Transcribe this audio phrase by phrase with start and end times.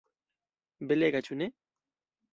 [0.93, 1.51] Belega, ĉu ne?